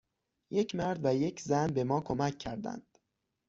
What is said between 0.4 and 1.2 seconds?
یک مرد و